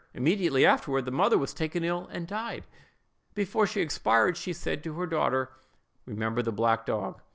Immediately 0.15 0.65
afterward, 0.65 1.03
the 1.05 1.11
mother 1.11 1.37
was 1.37 1.53
taken 1.53 1.83
ill 1.83 2.09
and 2.11 2.27
died. 2.27 2.63
Before 3.35 3.67
she 3.67 3.81
expired, 3.81 4.35
she 4.35 4.51
said 4.51 4.83
to 4.83 4.93
her 4.95 5.05
daughter, 5.05 5.51
"Remember 6.07 6.41
the 6.41 6.51
black 6.51 6.87
dog!" 6.87 7.21